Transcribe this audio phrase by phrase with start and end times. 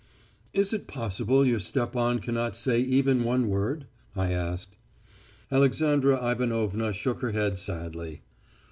[0.51, 3.85] "'Is it possible your Stepan cannot say even one word?'
[4.15, 4.75] I asked.
[5.51, 8.23] "Alexandra Ivanovna shook her head sadly.